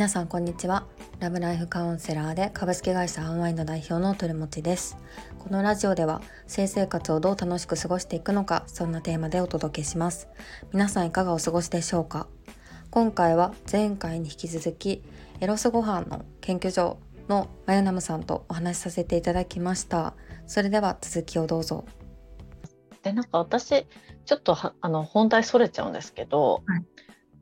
[0.00, 0.86] 皆さんこんにちは。
[1.18, 4.96] ラブライフカウンセラーで株式会社アンワインの代表の鳥持です。
[5.38, 10.28] このラジオでは性生活をどう楽しく過ごしていくのかそんなテーマでお届けします。
[10.72, 12.28] 皆さんいかがお過ごしでしょうか？
[12.88, 15.02] 今回は前回に引き続き
[15.40, 16.98] エロスご飯の研究所
[17.28, 20.14] のマヨナムさんとお話しさせていただきました。
[20.46, 21.84] それでは続きをどうぞ。
[23.02, 23.86] でなんか私
[24.24, 26.84] ちょっとあの本題それちゃうんですけど、はい、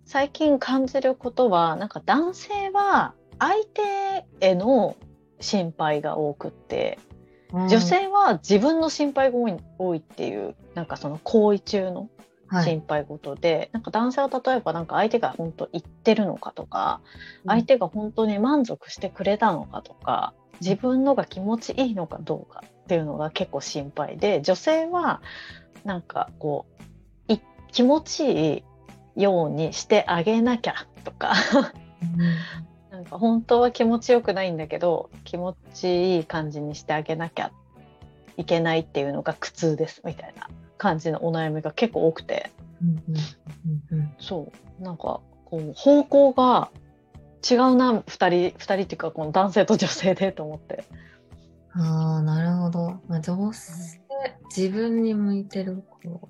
[0.09, 4.97] 最近感じることはなんか男性は相手への
[5.39, 6.99] 心配が多くって、
[7.53, 12.09] うん、女性は自分の心配が多い多いっていうなんかその行為中の
[12.65, 17.03] 心配事で、はい、なんか男性は例えばなんか相手が本当言ってるのかとか、
[17.45, 25.21] うん、相手が本当に満足してくれたのかとか自分のが気持ちいいのかどうかっていうのが結構心配で女性は
[25.85, 26.79] なんかこう
[27.73, 28.63] 気持ちいい
[29.19, 31.35] ようにしてあげなきゃとか。
[32.91, 37.53] なんか本当は気持ちよくないんだけど気持ちいい感じにしてあげなきゃ
[38.37, 42.51] いけないっていうのが苦痛ですみたいな感じのお悩みが結構多くて、
[44.19, 44.83] そう。
[44.83, 46.71] なんかこう方向が
[47.49, 50.85] 違うな2人2人っていうかこの男性と女性でと思って。
[51.73, 53.01] ああなるほど。
[53.09, 54.01] まあ、女性
[54.57, 56.29] 自分に向いてる子。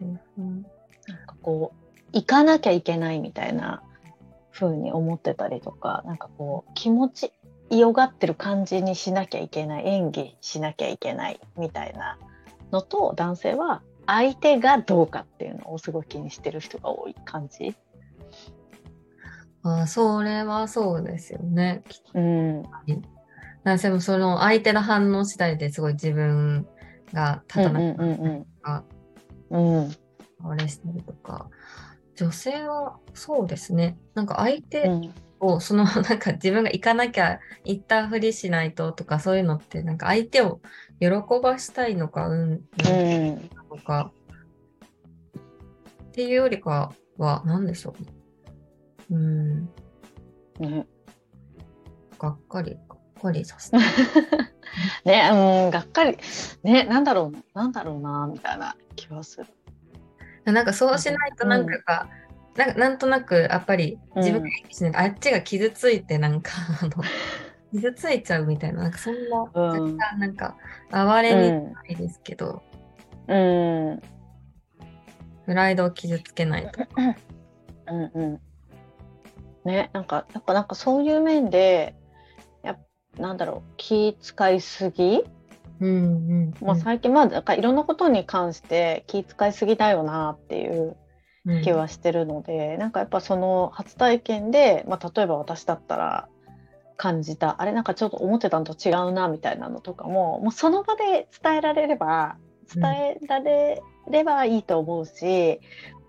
[0.00, 0.04] う
[0.42, 0.62] ん、
[1.06, 3.82] なんかこう行かなきゃいけないみたいな
[4.52, 7.32] 風に思ってたりとかなんかこう気持ち
[7.70, 12.18] よがってる感じにしなきゃいけない演技しなきゃいけないみたいな
[12.72, 17.76] のと男性は相手がどうかっていうのをすごい気にしてる人が多い感じ。
[19.62, 21.82] あそれはそうですよね。
[22.14, 22.62] うん、
[23.62, 26.66] 男性もその相手の反応次第ですごい自分
[27.12, 28.84] が立たなくなったりとか、
[29.50, 29.96] うん、うん、
[30.44, 31.48] あれしたりとか。
[32.20, 33.96] 女性はそうですね。
[34.12, 34.90] なんか相手
[35.40, 40.60] を、その なんか自分が行かなきゃ行ったふりしないととかそういうのってなんか相手を
[41.00, 41.08] 喜
[41.42, 42.62] ばしたいのか、うん、
[43.70, 44.12] とか、
[46.08, 47.94] っていうよりかは何でしょ
[49.08, 49.14] う。
[49.14, 49.64] うん。
[50.58, 50.86] ね。
[52.18, 53.78] がっかり、がっかりさせて。
[55.08, 56.18] ね、うん、がっかり。
[56.64, 59.46] ね、なんだろう、なんだろうな、みたいな気はする。
[60.44, 62.08] なんかそうしないとなんか、
[62.56, 66.52] うん、なんなんとなくやっぱり自分が演技しないと、あっちが傷ついてなんか
[66.82, 66.92] あの
[67.72, 70.56] 傷ついちゃうみたいななんかそんな、うん、なんか
[70.90, 72.62] 哀れみないですけど、
[73.28, 74.02] うん、
[75.46, 76.80] プライドを傷つけないと。
[76.80, 76.88] か。
[77.88, 78.40] うんうん。
[79.64, 81.94] ね、なんかやっぱなんかそういう面で
[82.62, 82.78] や
[83.18, 85.22] なんだろう気使いすぎ
[85.80, 90.96] うんうんもう最近まあなんかいろんなことに関して気遣いすぎだよなっていう
[91.64, 96.28] 気はしてるので、うん、なんかやっぱその初体験で、まあ、例えば私だったら
[96.96, 102.36] 感じたあれなんかちょっと思ってたのと違うなみたいなのとかももうその場で伝えられれば
[102.74, 105.60] 伝えられればいいと思うし、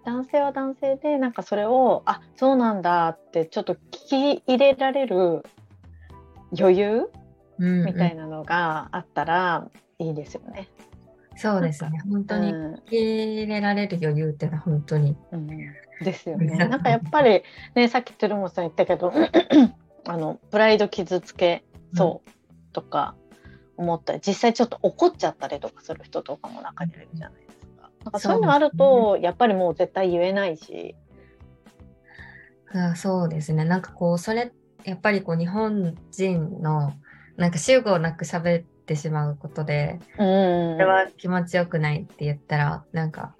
[0.06, 5.44] うん、男性は男性でなんかそれをあそうなんだってちょっと聞き入れられる
[6.60, 7.10] 余裕
[7.62, 9.68] みたいなのがあったら
[10.00, 10.68] いいですよね。
[11.36, 12.02] そうですね。
[12.10, 15.16] 本当に受け入れられる余裕ってのは本当に。
[15.32, 15.48] うん、
[16.04, 16.68] ですよね。
[16.68, 17.44] なんかやっぱり
[17.76, 19.14] ねさっき鶴本さん言ったけど
[20.08, 21.64] あのプライド傷つけ
[21.94, 23.16] そうとか
[23.78, 27.90] 思ったり、実際ちょっと怒っちゃったりとかする人とかも中にいるじゃないですか。
[28.04, 30.96] なんかそういうのあると、やっぱりもう絶対言えないし。
[32.74, 33.66] あそうですね。
[33.66, 34.52] なんかこうそれ
[34.84, 36.94] やっぱりこう日本人の
[37.42, 43.34] なんか主語なく喋ってしまうことで、うん、それは気持ちよくないって言ったらなんか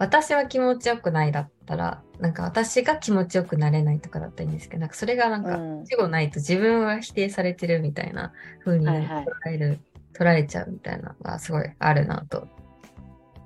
[0.00, 5.56] 私は気持ちよくないだったらなんか私が気持ちよくなれないとかだったらいいんですけどなんかそれがなんか
[5.88, 8.32] 主語ないと自分は否定されてるみたいな
[8.64, 9.78] 風に捉える、はいはい、
[10.12, 12.48] 捉えちゃうみたいなのがすごいあるなと。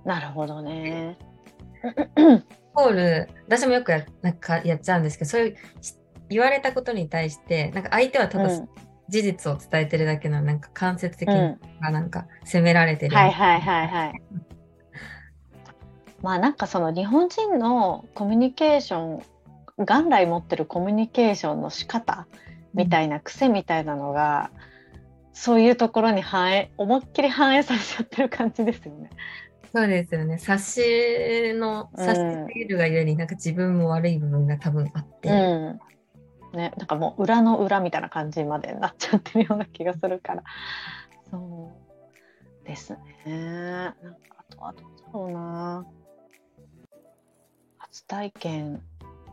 [0.07, 1.19] なるほどね。
[2.73, 5.57] コール私もよくやなんかやっちゃうんですけどそういう
[6.31, 8.69] 言われたことに対してなんか相手はただ、うん
[9.09, 14.23] 事実を伝えてるだけのなんか間接的になんか責められてる、うん、はいはいはいはい。
[16.23, 19.23] まあなんかその日本人のコミュニケーション
[19.79, 22.27] 元来持ってるコミュニケーションの仕方
[22.75, 24.61] みたいな癖みたいなのが、うん、
[25.33, 29.11] そういうところに反映思いっきり反映されちゃってる感じですよね。
[29.73, 30.39] そうですよね。
[30.39, 32.19] 察しの察し
[32.49, 35.79] すぎるがゆえに、うん、なんか自分も悪い部分が多分あって、うん、
[36.53, 40.43] ね、なんかもう裏の裏みたいな感じまでなっちゃってるような気がするから。
[41.31, 41.73] そ
[42.65, 42.97] うですね。
[43.27, 43.99] なんか
[44.39, 45.87] あとはどうだろうな。
[47.79, 48.83] 初体験。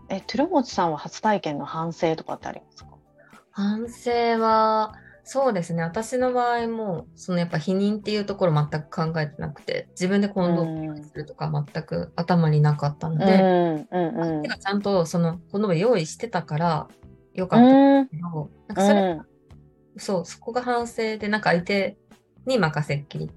[0.08, 2.92] えトゥさんは初体験の反省とかってありますか？
[3.52, 5.82] 反省はそうですね。
[5.82, 16.88] 私の場合もそのやっぱ否認っていうところ全く考えてなくて自分でコンドームするとか全く頭になかったので、うんうんうん、ちゃんとそのコンドーム用意してたから
[17.36, 19.26] よかったけど、なんかそれ、うん、
[19.98, 21.98] そうそこが反省でなんか相手
[22.46, 23.32] に任せっきり。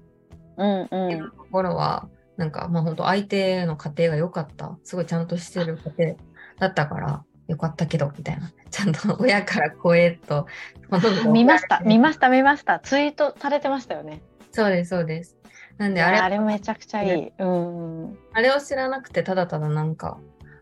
[0.57, 4.77] うんうん、ところはなんかまあ本当相手の家庭が良かった。
[4.83, 6.15] すごいちゃんとしてる家庭
[6.59, 8.51] だったからよかったけどみたいな。
[8.69, 10.47] ちゃんと親から声と
[11.31, 12.79] 見ました見ました見ました。
[12.79, 14.21] ツイートされてましたよね。
[14.51, 15.39] そうですそうです。
[15.79, 20.19] なんであれあれめちゃくちゃいい、うん、あれを知らなくてただただなんか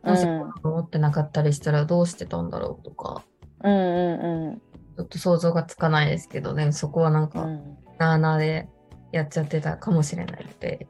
[0.08, 0.26] もし
[0.64, 3.24] 思ってなかったりしたらどうしてたんだろうとか、
[3.64, 8.68] うんうんうん、ちょっと想像がつかないですけどねそこはなんか、うん、なあなあで
[9.12, 10.88] やっちゃってたかもしれないので。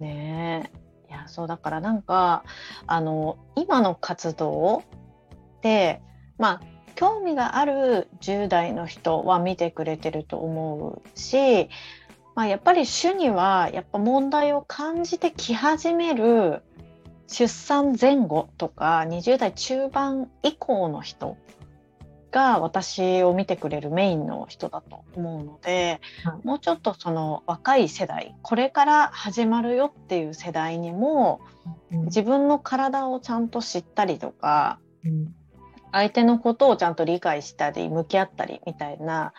[0.00, 0.82] ねえ。
[1.10, 2.42] いやそうだからなんか
[2.86, 4.82] あの今の活動
[5.60, 6.00] で
[6.38, 6.60] まあ
[6.94, 11.68] 興味がある10代の人は見てくれてると思うし、
[12.34, 16.62] まあ、やっぱり主にはやっぱ問題を感じてき始める
[17.32, 21.38] 出産前後とか20代中盤以降の人
[22.30, 31.40] が私を見てくれるメインの人だと思うので、はい、もうちょっとその若い世代これから始まるよっていう世代にも、
[31.90, 35.34] うん、自分の体をちゃんと知ったりとか、うん、
[35.90, 39.32] 相手のことをちゃんと理解したり向き合ったりみたいな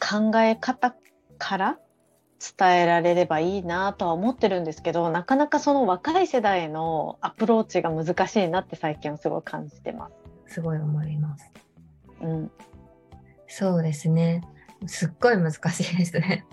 [0.00, 0.94] 考え方
[1.38, 1.78] から
[2.58, 10.10] 伝えられればいいなとは思ってるんですけどなかなかその若い世代へのアプローチが難しいなって最近はすごい感じてま
[10.46, 10.54] す。
[10.54, 11.50] すごい思います。
[12.20, 12.50] うん、
[13.48, 14.42] そうですね。
[14.86, 16.46] すっごい難しいですね。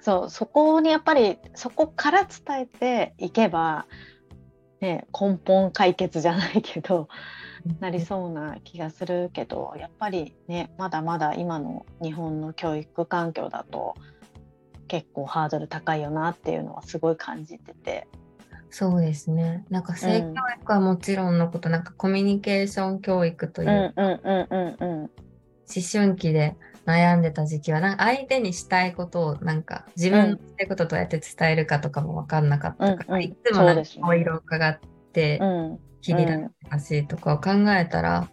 [0.00, 3.86] そうそこにやっぱりそこから伝えていけば、
[4.80, 7.08] ね、根本解決じゃないけど
[7.78, 13.94] なりそうな気がするけどやっぱりねまだまだ今の日本の教育環境だと
[14.90, 18.08] 結構ハードル高いよなっていうのはすごい感じてて。
[18.70, 19.64] そうですね。
[19.70, 25.08] なんか性教育はもちろんのこと、うん、なんかコミュニケーション教育という,、思
[25.92, 26.56] 春期で
[26.86, 34.80] 悩んでた時期はなんか相手にしたいことをなんか自分のしたいことどうやって伝えるかとかも分かんなかったから、うん、いつもなんか顔色を伺っ
[35.12, 35.40] て
[36.00, 38.28] 切り出してほしいとかを考えたら、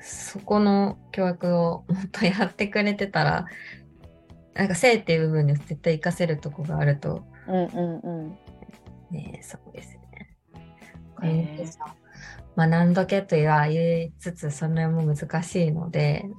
[0.00, 3.46] そこの教育をもっとやってくれてたら
[4.54, 7.24] なんか性っていう部分に絶対活かせるとこがあると。
[7.48, 8.38] うんうんうん。
[9.10, 10.36] ね、そうですね。
[11.22, 11.78] えー、
[12.56, 16.24] 学んどけとは言いつつそれも難しいので。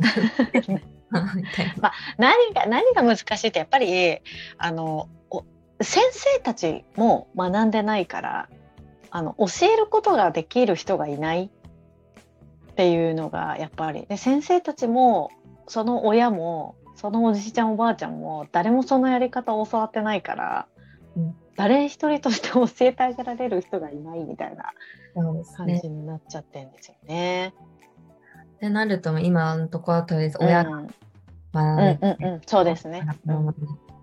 [1.79, 4.19] まあ、何が何が難しいってやっぱり
[4.57, 5.09] あの
[5.79, 8.49] 先生たちも学んでないから
[9.11, 11.51] あの教えることができる人がいない
[12.71, 14.07] っていうのがやっぱり。
[14.07, 15.29] で先生たちも
[15.67, 20.67] その親もそのおじいちゃんおばあちゃんも誰もそのやり方を教わってないから、
[21.15, 24.73] うん、誰一人として教えてあげられる人がいないみたいな
[25.57, 27.53] 感じになっちゃってんですよね。
[28.55, 30.83] ってなると今のところはとりあえず親が
[31.55, 33.05] うんうんうん、そうですね、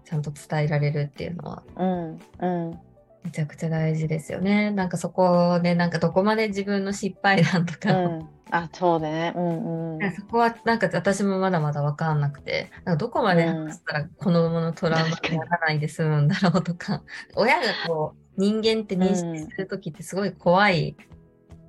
[0.04, 2.20] ちゃんと伝えられるっていうのは、うん。
[2.40, 2.78] うん、
[3.24, 4.70] めちゃくちゃ大事ですよね。
[4.70, 17.02] なんかそこでなんかどこまで自分の失敗談とか、うん、あそうね、うんうん、そこはなんか私もまだまだ分かんなくてなんかどこまで話したら子供のトラウマにならないで済むんだろうとか。
[17.36, 20.96] 親がこう人間って認識する時ってすごい怖い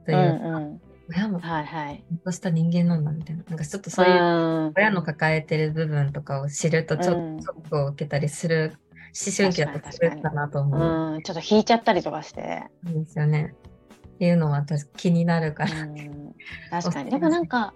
[0.06, 3.44] というか、うんうん、親もはいはい、とした人間なんだみたいな。
[3.50, 8.78] なんかちょっとそういう親の抱えてる部分とかを知るとちょっとショックを受けたりする
[9.14, 12.64] 思春期だとするかなと思う、うん、ちょっと引いちゃったりとかして。
[12.86, 13.56] そうですよね。
[14.16, 15.70] っていうのは私気になるから。
[16.70, 17.12] 確かに。
[17.12, 17.74] でもなんか、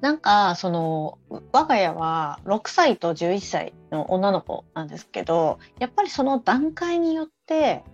[0.00, 1.18] なんかその
[1.52, 7.84] 我が家は6歳と11歳の女の子なんですけどやっぱりその段階によって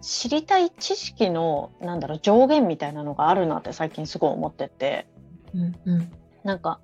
[0.00, 5.06] 知りたい知識のなんだろう上限みたいなのがあるなって最近すごい思ってて、
[5.54, 6.12] うんうん、
[6.42, 6.80] なんか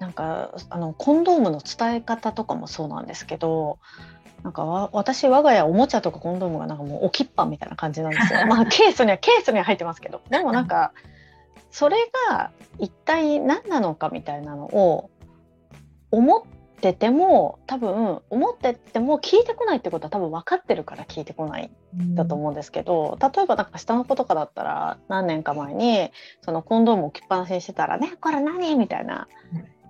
[0.00, 3.78] なんかあのコンドームの伝え方とかもそうなんですけど
[4.42, 8.44] なんかわ私我が家おもちゃとかコンドームがなんかもう置きっぱみたいな感じなんですよ。
[8.50, 10.92] まあケースにはケースには入ってますけどでもなんか
[11.72, 11.96] それ
[12.28, 15.10] が一体何なのかみたいなのを
[16.10, 16.42] 思っ
[16.80, 26.10] てても多分思ってても聞いてこないってことは多分分かってるから聞いてこないんだと思うんですけど、うん、例えばなんか下の子とかだったら何年か前に
[26.42, 29.26] そのコンドーム置きっぱなしにしてたら「ねこれ何?」みたいな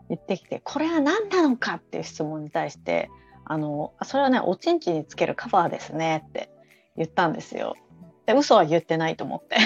[0.08, 3.10] 言ってきて「これは何なのか?」っていう質問に対して
[3.44, 6.48] あのそれはねおちんちんにつけるカバーですねって
[6.96, 7.74] 言ったんですよ。
[8.26, 9.56] で嘘は言ってないと思って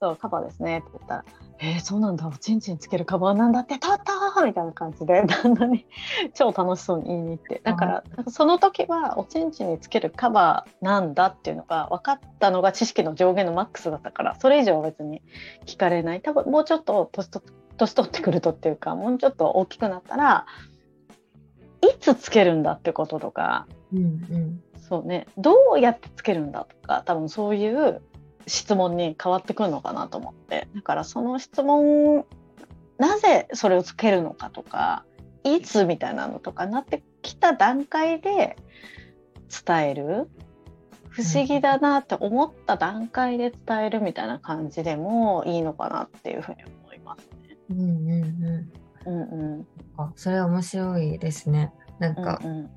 [0.00, 0.78] そうカバーですね。
[0.78, 1.24] って言ったら
[1.60, 2.26] 「えー、そうなんだ。
[2.26, 3.78] おちんちんつけるカバーなんだって。
[3.78, 4.12] 取った!」
[4.44, 5.86] みたいな感じで 旦那に
[6.32, 7.60] 超楽しそうに言いに行って。
[7.62, 15.22] だからその時はおちんちんにつけるカバーなんだっていうのが分かったのが知識の上限のマックスだったからそれ以上は別に
[15.66, 16.22] 聞かれない。
[16.22, 17.42] 多分もうちょっと年と
[17.76, 20.46] 年取ってくるとっていうかもうちょっと大きくなったら
[21.82, 25.26] いつつけるんだってこととか、うんうん、そうね。
[25.36, 28.00] どうやってつけるんだとか多分そういう
[28.50, 32.24] 質問に変わってくるのかなと思ってだからその質問
[32.98, 35.04] なぜそれをつけるのかとか
[35.44, 38.56] いつみたいなのとかなってきた段階で
[39.66, 40.28] 伝える？
[41.08, 47.56] 不思議だなって思った段階で伝えるみたいな感じでもいいのかなっていうふうに思いますね。
[47.70, 48.10] うんうん
[49.06, 49.10] うん。
[49.10, 49.66] うんうん。
[49.96, 51.72] あそれは面白いですね。
[51.98, 52.70] なんか、うんうん、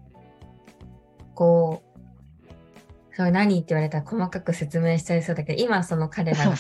[1.36, 1.93] こう
[3.16, 6.56] それ何って言われたら細かく説明しちゃいそうだけど今その彼らが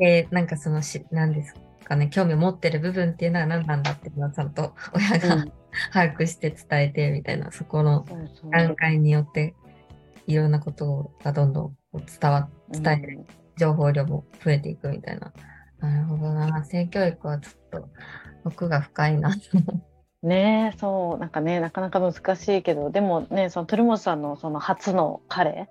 [0.00, 5.52] えー、なんかそのし何ですかね興味を持ってる部分っていうのは何なんだっていうのはちゃんと親が、うん、
[5.92, 8.06] 把握して伝えてみたいなそこの
[8.50, 9.54] 段階によって
[10.26, 13.26] いろんなことがどんどん伝わ伝える、
[13.58, 15.32] 情報量も増えていくみたいな。
[15.80, 16.64] なるほどな。
[16.64, 17.88] 性教育はちょっと
[18.44, 19.34] 奥が深いな。
[20.22, 25.68] ねそうなんかねなかなか難しいけどでもねそのトゥルモスさんのその初の彼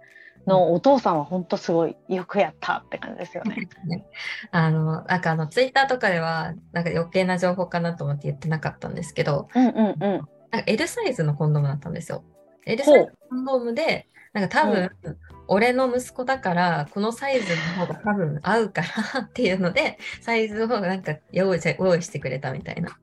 [0.47, 3.69] のお父さんは本当すごいよくやったって感じですよね。
[4.51, 10.27] あのなんかあのツイッターとかではなんか余計な情報かなと思って言ってなかったんですけど、うんうんうん、なんか
[10.65, 12.23] L サイズのコンドームだったんですよ。
[12.65, 15.17] L サイズのコンドームでなんか多分、うん、
[15.47, 18.81] 俺の息子だからこのサイズの方が多分合うか
[19.13, 22.97] らっていうのでサイズをなんか用意用意してくれたみたいな。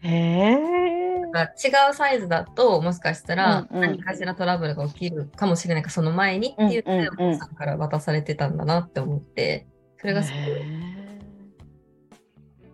[0.00, 9.66] へえ違うサイズだともしかしたら何かしらトラブルが起きるかもしれないかその前にっていうお父さんから渡されてたんだなって思って
[9.98, 10.42] それがすごい。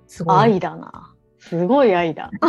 [0.07, 1.13] すごい愛だな。
[1.39, 2.31] すごい愛だ。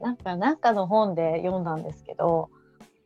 [0.00, 2.50] なんかなんかの本で読んだんですけど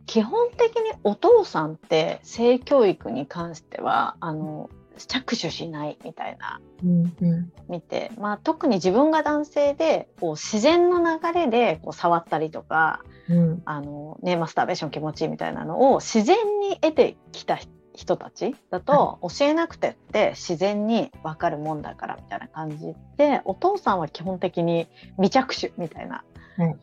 [0.06, 4.70] 基本的にお父さんって性教育に関してはあの
[5.06, 17.58] 着手しないみたいな、うんうん、見て、まあ、特に自分が男性でこう自然の流れでこう触ったりとか、うん、あのね、マスターベーション気持ちいいみたいなのを自然に得てきた
[17.94, 24.86] 人たちだと、教えなくてって自然に分かるもんだからみたいな感じでお父さんは基本的に
[25.16, 26.24] 未着手みたいな。
[26.58, 26.80] うん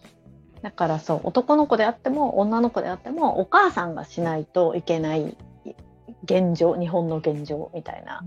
[0.63, 5.36] だからそう男の子であっても女の子であってもお母さんがしないといけない
[6.23, 8.21] 現状日本の現状みたいな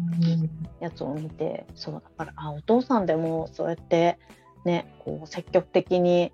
[0.81, 4.19] やつを見て、うん、そうだからあお父さんでもそうやって
[4.65, 6.33] ねこう積極的に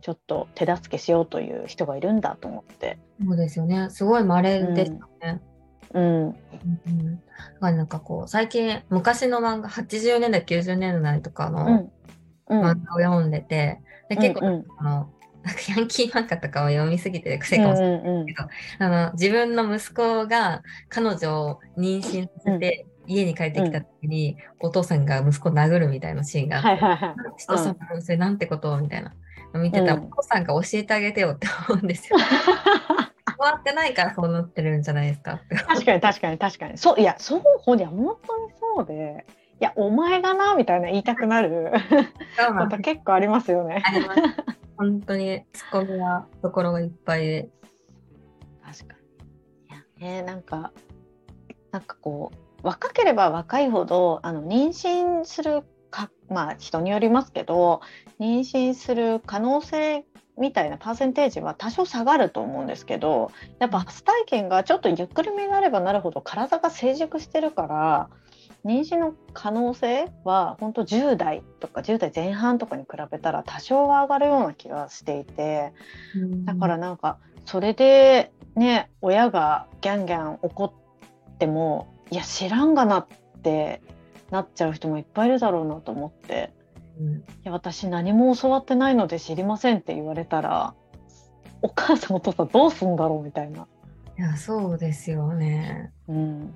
[0.00, 2.98] ちょっと手助けしようという人がいるんだと思って。
[3.24, 3.88] そうですよね。
[3.88, 5.40] すごい稀ですよね。
[5.94, 6.26] うん、うん。
[6.28, 7.20] うん
[7.60, 11.90] なんかこう最近昔の漫画80年代90年代とかの
[12.48, 13.80] 漫画を読んでて、
[14.10, 15.10] で結構、うんうん、あの
[15.44, 28.76] なんかヤンキー漫画とかを読みすぎてる癖かもしれないけど、うんうん、あの自分の息子が彼女を妊娠させて、家に帰ってきた時に、お父さんが息子を殴るみたいなシーンがあって、人様のそれなんてこと？
[28.78, 29.12] みたいな
[29.58, 32.18] 見てたら、お父さんが教えてあげてよって思うんですよ。
[33.36, 35.40] 変わってないからそうなってるんじゃないですか。
[35.66, 36.78] 確かに確かに確かに。
[36.78, 39.26] そういやそうほにゃ本当にそうで。
[39.60, 41.72] いやお前がなみたいな言いたくなる
[42.58, 43.82] こと 結構ありますよね。
[43.84, 44.20] あります。
[44.76, 47.48] 本当にツッコミなところがいっぱいで。
[48.64, 49.76] 確かに。
[49.76, 50.72] いやねなんか
[51.70, 57.80] なんかこう若ければ若いほどあの妊娠するかまあ人によりますけど
[58.18, 60.04] 妊娠する可能性
[60.38, 68.08] みたいなパーセンテージは多少下がると思うんですけどやっぱ初体験がちょっとゆっくりめになればなるほど体が成熟してるから
[68.64, 75.72] 妊娠の可能性は本当10代とか10代前半とかに比べたら多少は上がるような気がしていて、
[76.44, 80.72] だからなんかそれでね親がギャンギャン怒っ
[81.38, 83.06] てもいや知らんがなっ
[83.42, 83.82] て
[84.30, 86.54] なっちゃう人もいっぱいいるだろうなと思って、
[86.98, 90.74] うん、いや私何も教わってないので知りませんって言われたら
[91.60, 93.66] お母さんお父さんどうすんだろうみたいな。
[94.16, 95.92] いやそうですよね。
[96.08, 96.54] うん、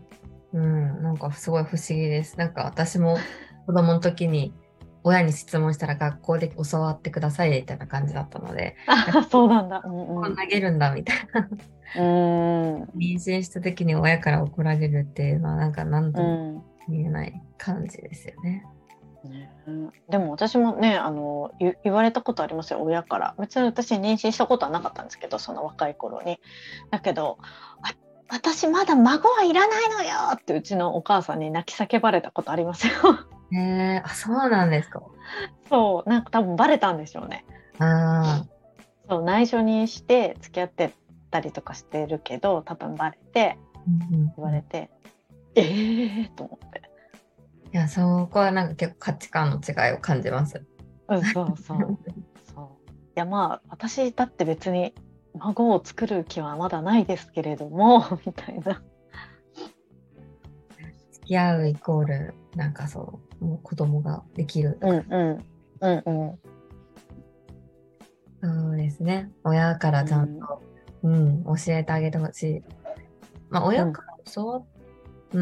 [0.53, 2.39] うん、なんかすごい不思議です。
[2.39, 3.19] なんか私も
[3.67, 4.55] 子供の時に
[5.05, 9.83] 親に質問したら学校で教わってくださいみたいな感じだったので、あそうなんだ。
[9.85, 11.49] うんうん、投げるんだみたいな。
[11.97, 18.65] うん妊娠した時に親から怒られるっていうのはなんか何とも見えない感じですよね。
[19.25, 19.51] ね、
[20.09, 21.51] でも私もねあの
[21.83, 26.39] 言われたことありますよ親から別に私妊娠したことはなかったんですけどその若い頃に
[26.91, 27.39] だけど
[27.83, 27.95] あ
[28.31, 32.93] 私まだ孫はいらないのよってうちのお母さんに泣き叫ばれたことありますよ。
[33.53, 35.03] へえー、あそうなんですか。
[35.69, 37.45] そうなんか多分バレたんでしょうね。
[37.79, 38.45] あ
[39.09, 40.93] そう内緒にして付き合って
[41.31, 43.59] たりとかしてるけど多分バレて
[44.11, 44.91] 言われて、
[45.57, 46.83] うんうん、ええー、と思って。
[47.73, 50.63] いやそこはなんか結構価値観の違いを感じます。
[51.09, 51.99] うん、そうそう。
[52.55, 54.95] そういやまあ私だって別に
[55.39, 58.83] 孫を作る気はまだないですけれども みたいな。
[61.11, 64.79] 付き合うイコールなんかそうもう子供ができる。
[64.81, 65.45] うんうん
[65.81, 66.39] うんうん。
[68.41, 70.63] そうですね親からちゃんと、
[71.03, 72.63] うん、うん、教えてあげてほしい。
[73.51, 74.67] まあ親から教わっ
[75.33, 75.41] う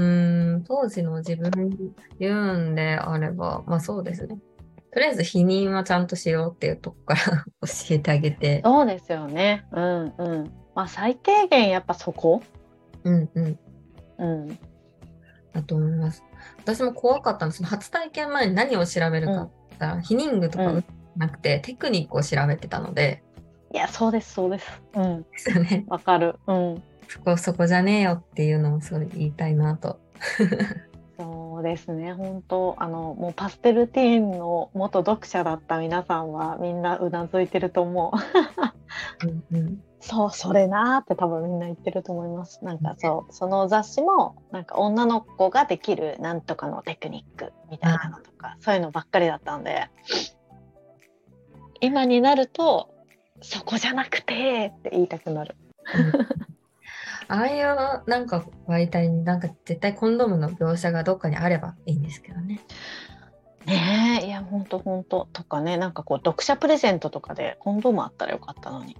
[0.58, 4.38] ん、当時の自分に言うんであれば、まあそうですね。
[4.96, 8.62] とりあえず否認はちゃんとしようっていうとこから 教えてあげて。
[8.64, 9.66] そうですよね。
[9.70, 10.52] うんうん。
[10.74, 12.40] まあ最低限やっぱそこ。
[13.04, 13.58] うんうん。
[14.16, 14.58] うん。
[15.52, 16.24] だと思います。
[16.62, 17.62] 私も怖かったんです。
[17.62, 20.82] 初体験前に何を調べるかって言ったら、うん、避妊具とか
[21.18, 23.22] なくて、うん、テクニックを調べてたので。
[23.74, 24.82] いや、そうです、そうです。
[24.94, 25.22] うん。
[25.24, 25.84] ですよね。
[25.88, 26.36] わかる。
[26.46, 26.82] うん。
[27.06, 30.00] そこそこじゃねえよっていうのをすごい言いたいなと。
[31.56, 39.26] そうですね本当あのもうパステルティーンの元読者だった皆さんはみんなうなずいてると思う。
[39.52, 42.62] うんうん、そうそれなって多分みんな言ってると思います。
[42.62, 49.88] なんかそうその雑誌もなんか女の子ができるなんとかのテクニックみたいなのとかそういうのばっかりだったんで
[51.80, 52.90] 今になると
[53.40, 55.56] そこじゃなくてって言いたくなる。
[57.28, 62.60] ああいうなんか媒体になんか絶対コンドームの描写がどっかにあればいいんですけどね。
[63.64, 68.96] ねえいやほんとほんととかねなんかこう読者プレゼントとかでコンドームあったらよかったのに。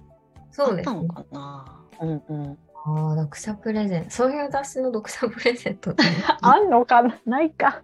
[0.51, 1.81] そうです、ね、あったのかな。
[2.01, 2.57] うんうん。
[2.85, 6.03] ああ読者プレゼントそういう雑誌の読者プレゼントって、
[6.41, 7.17] あんのかな？
[7.25, 7.83] ないか。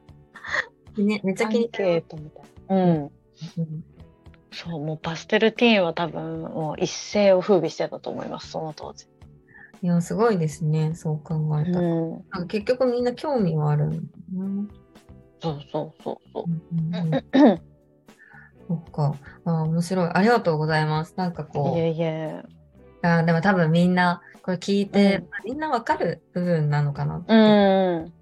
[0.98, 2.75] ねめっちゃ気に入ってみたいな。
[2.75, 3.11] うん。
[3.57, 3.83] うん
[4.53, 9.07] そうもうパステルティーンは多分もう一世を風靡してたと思いますその当時。
[9.83, 10.96] いや、すごいですね。
[10.96, 11.87] そう考えたら。
[11.87, 13.98] うん、結局みんな興味はあるんだ
[14.31, 14.67] な。
[15.41, 16.46] そうそうそうそう。
[18.69, 19.13] そっか。
[19.43, 20.09] あ面白い。
[20.13, 21.15] ありがとうございます。
[21.17, 21.77] なんかこう。
[21.77, 22.43] いえいえ。
[23.01, 27.33] あでも多分みんなこれ聞いて、うん、みんなわかる部分なのかなって。
[27.33, 28.13] うん。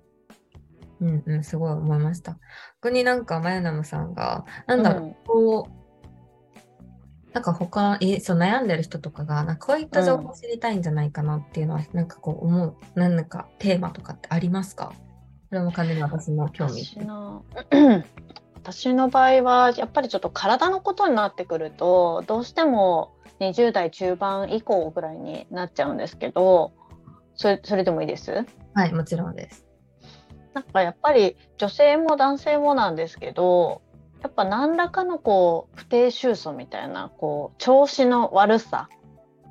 [1.02, 2.39] うんうん、すごい思いました。
[2.82, 5.81] 逆になんか、マヤナムさんが、なんだろう、うん、こう、
[7.34, 14.91] なんか他えそう悩んでる人とかがなんかこういった情報を知りたいんじゃないかなっていうのは、うん、なんかこう思う何かテーマとかってありますか？
[15.50, 16.84] それも完全に私の興味。
[16.84, 17.46] 私の
[18.56, 26.74] 私の場合はやっぱりちょっと体のことになってくるとどうしても20代中盤以降ぐらいになっちゃうんですけど
[27.36, 28.46] それそれでもいいです？
[28.74, 29.65] はいもちろんです。
[30.54, 33.82] なんかやっぱり女性も男性もなんですけど
[34.22, 38.88] やっぱ何らかのこう不定収束みたいなこう調子の悪さ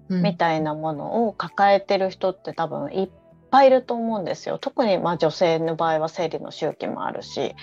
[0.08, 3.10] みたいなものを抱えてる人って多分いっ
[3.50, 4.58] ぱいいると思うんですよ。
[4.58, 7.54] 特にまあ女性の場合は生理の周期もあるし。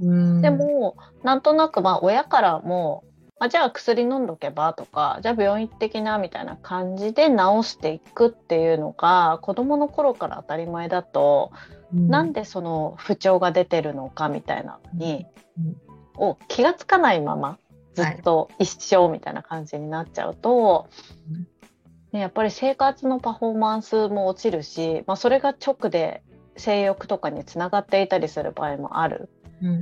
[0.00, 3.04] でもなんとなくまあ親からも
[3.38, 11.52] あじゃあ薬飲んどけばとかじゃあ病院行ってきなみたいな感じで治していくっていうのが子どもの頃から当たり前だと、
[11.94, 15.26] うん、なんでその不調が出てるのかみたいなのに、
[16.20, 17.58] を気が付かないまま
[17.94, 20.88] ずっと一生みたいな感じになっちゃうと、
[22.12, 26.22] ね、やっぱり生活のパフォーマンスも落ちるし、まあ、それが直で
[26.56, 29.28] 性欲とかにつながっていたりする場合もある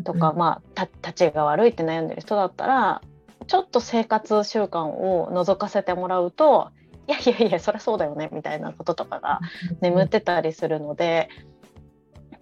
[0.04, 3.02] とか、うんうん、まあ立ちが悪いって悩んでる人だったら
[3.46, 6.70] ちょっと生活習慣を覗かせてもらうと
[7.08, 9.40] いやいやいやそりゃそうだよねみたいなこととかが
[9.80, 11.30] 眠ってたりするので、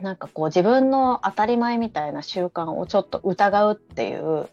[0.01, 4.49] なんかこう自分の当たり前みたいな習慣をちょっと疑うっていう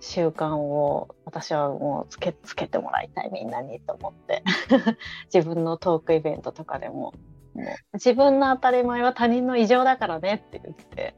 [0.00, 4.42] 習慣を私はもうつけつけてもらいたいみんなにと思って
[5.32, 7.14] 自分のトークイベントとかでも
[7.54, 11.14] もう自分の当たり前は他人の異常だからねって言って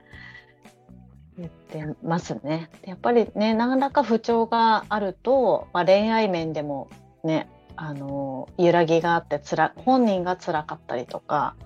[1.39, 2.71] 言ってますね。
[2.85, 6.89] やっぱりね何らか不調があると、まあ、恋愛面でも
[7.25, 11.57] ねあの揺らぎがあってつら本人が辛かったりとか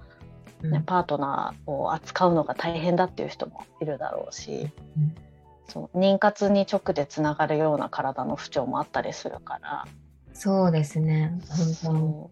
[0.63, 5.15] ね、パートナーを扱うのが大変だっていう人もいるだろうし、うん、
[5.67, 9.87] そう妊活に直でつながるような体の不調もあったりするから。
[10.33, 11.39] そうですね。
[11.83, 12.31] 本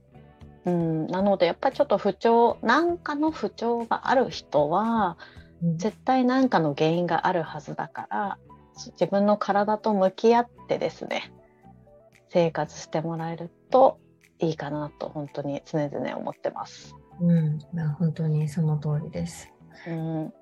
[0.65, 5.17] 当に、うん、なのでやっぱりちょっと不調何かの不調がある人は、
[5.63, 8.39] うん、絶対何かの原因があるはずだから
[8.93, 11.33] 自分の体と向き合ってですね
[12.29, 13.99] 生活してもらえると
[14.39, 16.95] いいかなと本当に常々思ってます。
[17.21, 17.59] うん、
[17.99, 19.51] 本当にその通りです。
[19.87, 20.33] うん、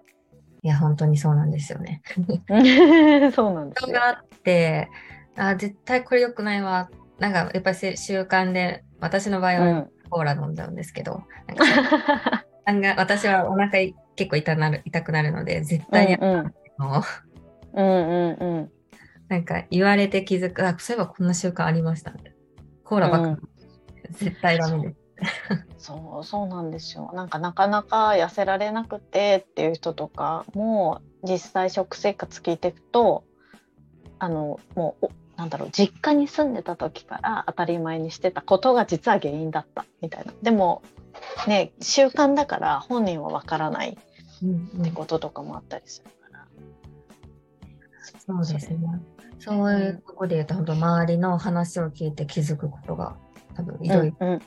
[0.62, 2.02] いや本当にそうなんですよね。
[3.34, 3.94] そうなんですよ。
[3.94, 4.88] があって
[5.36, 6.90] あ絶対これ良くないわ。
[7.18, 13.70] なんかやっぱり習慣で私の場合はコーラ飲んじゃうんですけど、うん、なんか私はお腹
[14.16, 17.02] 結構痛なる痛くなるので絶対やるの
[17.74, 18.70] うんうんうん、
[19.28, 22.14] なんか言われて気づくあそういえばこんな習慣ありました
[22.84, 23.38] コーラばっか、うん、
[24.12, 25.05] 絶対ダメです
[25.78, 27.10] そうそうなんですよ。
[27.14, 33.24] なんかなかなか痩せられなくてっていう人とかも実際食生活聞いていくと
[34.18, 40.32] あのもうなんだろう実家に住んでた時から当たり前にしてたことが実は原因だったみたいな。
[40.42, 40.82] でも
[41.46, 43.96] ね習慣だから本人はわからない
[44.80, 46.46] ってこととかもあったりするから、
[48.32, 48.78] うんうん、そうですね。
[49.38, 53.16] そういうとこで言うと、本当周りの話を聞いて気づくことが
[53.54, 53.88] 多分い。
[53.88, 54.40] ろいろ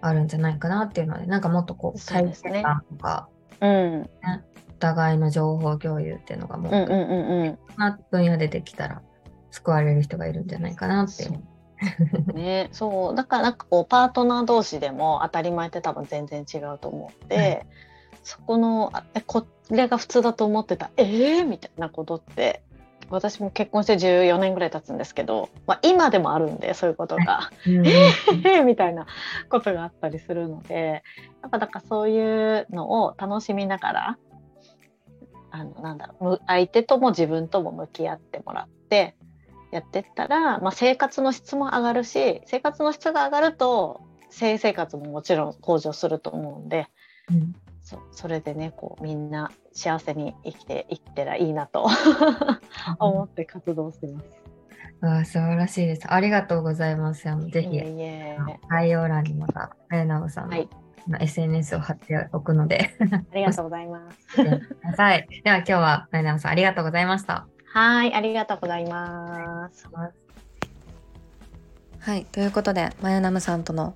[0.00, 3.28] あるんじゃないかなっていうので、うんうん、なんかもっとこう体験談とか、
[3.60, 4.08] う、ね、
[4.68, 7.42] お互いの情報共有っていうのがもう,、うんうんうん。
[7.42, 9.02] うん、な分野でできたら
[9.50, 11.28] 救われる人がいるんじゃないかなって
[12.34, 13.14] ね、そう。
[13.14, 17.66] だからなんかこうパートナー同士でも当たり前って多分全然違うと思って、はい、
[18.22, 22.62] そこのえこれが普通だと思ってたええー、みたいなことって
[23.10, 29.06] 私も結婚して14年ぐらい経つんですけど、まあ、今でもあるんでそういうことが、え みたいな
[29.48, 31.02] ことがあったりするので
[31.42, 34.18] やっぱだからそういうのを楽しみながら
[35.50, 39.16] あのなんだろう相手とも自分とも向き合ってもらって
[39.72, 46.86] やってったら、まあ、生活の質も上がるし生活の質が上がると性生活ももちろん向上すると思うんで、
[47.30, 47.54] うん、
[47.90, 51.88] そそれでねこうみんな幸せに生きていってらいいなと
[53.00, 54.26] 思って活動してます。
[55.02, 56.02] あ素晴らしいです。
[56.12, 57.28] ありがとうございます。
[57.28, 57.80] あのぜひ
[58.68, 59.74] 概要欄にまた
[60.28, 60.68] さんの、はい、
[61.20, 64.40] SNS を貼っておくのでありがとうございます。
[64.96, 65.26] はい。
[65.42, 67.48] では今日はさんありがとうございました。
[67.72, 69.88] はい、ありがとうございます。
[71.98, 73.94] はい、ということで、マヨナムさんとの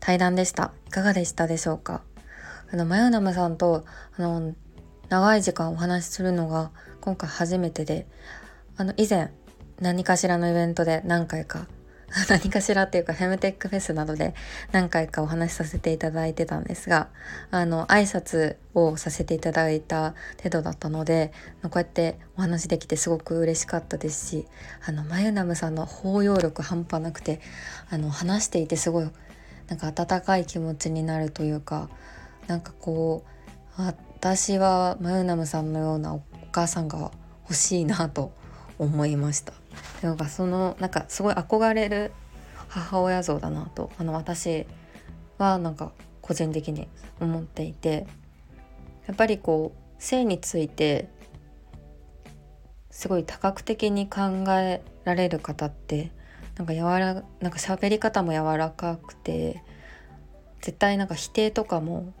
[0.00, 0.72] 対談でした。
[0.86, 2.02] いかがでしたでしょうか？
[2.74, 3.84] あの、マヨナムさんと、
[4.18, 4.52] あの、
[5.08, 8.08] 長い時間お話しするのが今回初めてで、
[8.76, 9.30] あの、以前、
[9.80, 11.68] 何かしらのイベントで何回か
[12.28, 14.34] 何かしらっていうかフェムテックフェスなどで
[14.72, 17.08] 何回かお話しさせていただいてたんですが
[17.50, 21.32] あの挨拶をさせていただいた程度だったので
[21.62, 24.46] こうやってお話できてすごく嬉しかったですし
[24.86, 27.40] あのマユナムさんの包容力半端なくて
[27.90, 29.10] あの話していてすごい
[29.66, 31.88] なんか温かい気持ちになるというか
[32.46, 33.24] なんかこ
[33.78, 37.10] う私はマユナムさんのようなお母さんが
[37.42, 38.32] 欲しいなと
[38.78, 39.52] 思いました。
[40.02, 42.12] なんかそのなんかすごい憧れる
[42.68, 44.66] 母親像だなとあの私
[45.38, 46.88] はなんか個人的に
[47.20, 48.06] 思っていて
[49.06, 51.08] やっぱりこう性について
[52.90, 56.12] すごい多角的に考えられる方って
[56.56, 59.62] なんか柔らなんか喋り方も柔らかくて
[60.60, 62.12] 絶対なんか否定とかも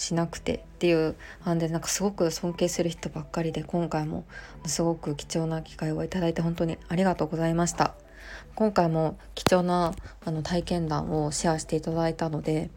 [0.00, 4.24] しなくてっていうあんでなんかすごく尊敬する人ばっかりで今回も
[4.66, 7.94] すごく貴重な機会をいただいて本当にありがとうございました。
[8.54, 12.70] 今回も貴重なあの体験談をシェアしていただいたので、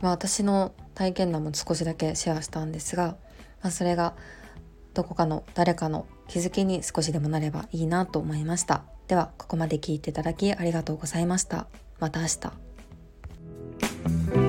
[0.00, 3.16] まあ、私の体験談も少しだけシェアしたんですが、
[3.62, 4.14] まあ、それが
[4.94, 8.84] どこかの誰かの気づきに少しでもなればいいなと思いました。
[9.06, 11.66] ではここまで聞いていただきありがとうございました。
[11.98, 12.26] また明
[14.40, 14.47] 日。